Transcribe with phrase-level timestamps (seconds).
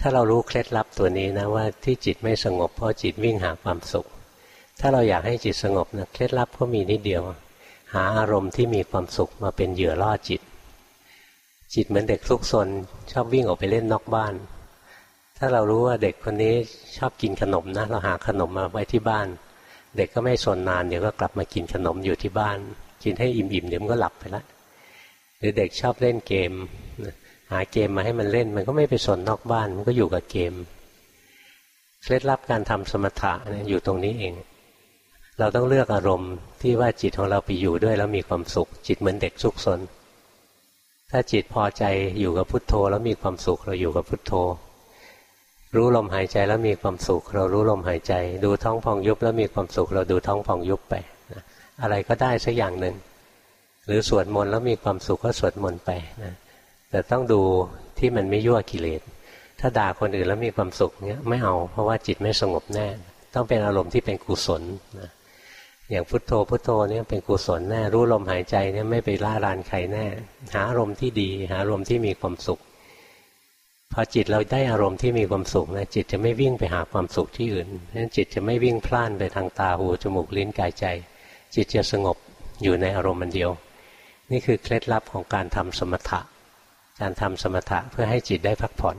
[0.00, 4.06] ถ้าเรารู้เคล็ดลับตัวนี้นะว่าที่จิตไม่สงบเพราะจิตวิ่งหาความสุข
[4.80, 7.22] ถ้าเราอยากให้จิตสงบนะเคล็ดลับก็มีนิดเดียว
[7.94, 10.40] หาอารมณ์ที่มีความสุขมาเป็นเหยื่อล่อจิต
[11.74, 12.68] จิตเหมือนเด็กทุกซน
[13.12, 14.34] ชอบวิ่งออกไปเล่นนอกบ้าน
[15.38, 16.54] ถ้าเรารู้ว่าเด็กคนนี้
[16.96, 19.26] ชอบกินขนมนะ เราหาขนมมาไว้ที่บ้าน
[19.96, 22.58] เด็กก็ไม่สนนานเดี๋ยวก็กลับมากินขนมอยู่ที่บ้าน
[23.04, 24.42] กินให้อิ่มๆเดี๋ยวมันก็หลับไปละ
[25.38, 26.52] หรือเด็กชอบเล่นเกม
[27.50, 30.54] หาเกมมาให้มันเล่น มันก็ไม่ไปสนนอกบ้าน มันก็อยู่กับเกม
[32.02, 34.34] เคล็ดลับการทำสมถะเนี่ยอยู่ตรงนี้เอง
[35.38, 39.80] เราต้องเลือกอารมณ์ที่ว่าจิตของเราไปอยู่ด้วยแล้วมีความสุข จิตเหมือนเด็กสุขสน
[41.10, 41.84] ถ้าจิตพอใจ
[42.20, 44.32] อยู่กับพุทโธแล้วมีความสุขเราอยู่กับพุทโธ
[45.76, 48.12] รู้ลมหายใจแล้วมีความสุข เรารู้ลมหายใจ
[48.44, 50.94] ดูท้องพองยุบแล้วมีความสุข เราดูท้องพองยุบไป
[51.32, 51.42] นะ
[51.82, 52.94] อะไรก็ได้สักอย่างหนึ่ง
[53.86, 55.90] หรือสวดมนต์แล้วมีความสุขก็สวดมนต์ไป
[56.24, 56.34] นะ
[56.90, 57.40] แต่ต้องดู
[57.98, 59.02] ที่มันไม่ยั่วกิเลส
[59.60, 62.86] ถ้าด่าคนอื่นแล้วมีความสุขเนี้ยไม่เอา เพราะว่าจิตไม่สงบแน่
[63.34, 64.62] ต้องเป็นอารมณ์ที่เป็นกุศล
[65.00, 65.10] นะ
[65.90, 70.06] อย่างพุทโธพุทโธเนี่ยเป็นกุศลแน่ รู้ลมหายใจเนี่ยไม่ไปล่ารานใครแน่
[70.54, 72.60] หาอารมณ์ที่ดี หาอารมณ์ที่มีความสุข
[73.92, 80.86] พอจิตเราได้อารมณ์ที่มีความสุขนะจิตจะไม่วิ่งไปหาความสุขที่อื่นเพราะฉะนั้นจิตจะไม่วิ่งพล่านไปทางตาหูจมูกลิ้นกายใจ
[81.54, 82.16] จิตจะสงบ
[82.62, 83.50] อยู่ในอารมณ์มันเดียว
[84.30, 86.20] นี่คือเคล็ดลับของการทำสมถะ
[87.00, 88.96] การทำสมถะเพื่อให้จิตได้พักผ่อน